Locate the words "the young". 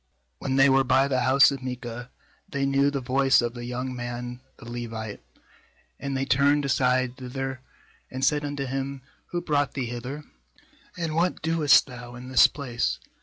3.53-3.95